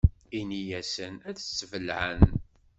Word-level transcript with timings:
In-asen 0.39 1.15
ad 1.29 1.35
tt-bellɛen. 1.37 2.21